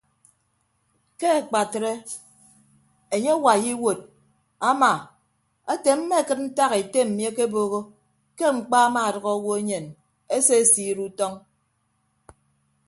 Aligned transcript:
Ke 1.19 1.27
akpatre 1.39 1.91
enye 3.15 3.31
awai 3.37 3.61
iwuod 3.73 3.99
ama 4.69 4.91
ete 5.73 5.89
mmekịd 5.97 6.39
ntak 6.45 6.71
ete 6.81 6.99
mmi 7.07 7.23
akebooho 7.29 7.79
ke 8.37 8.45
mkpa 8.57 8.77
amaadʌk 8.87 9.25
owo 9.33 9.51
enyen 9.59 9.85
esesiid 10.35 10.97
utọñ. 11.07 11.33